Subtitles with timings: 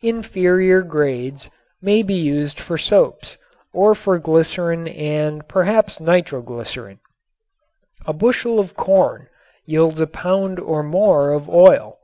[0.00, 1.50] Inferior grades
[1.82, 3.36] may be used for soaps
[3.74, 7.00] or for glycerin and perhaps nitroglycerin.
[8.06, 9.28] A bushel of corn
[9.66, 11.98] yields a pound or more of oil.